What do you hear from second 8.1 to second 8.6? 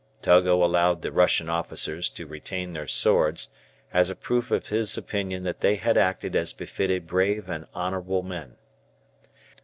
men.